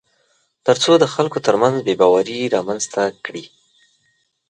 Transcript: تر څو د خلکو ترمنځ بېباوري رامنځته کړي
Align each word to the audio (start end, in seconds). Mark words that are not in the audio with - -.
تر 0.65 0.75
څو 0.83 0.91
د 0.99 1.05
خلکو 1.13 1.37
ترمنځ 1.47 1.75
بېباوري 1.87 2.39
رامنځته 2.55 3.01
کړي 3.25 3.45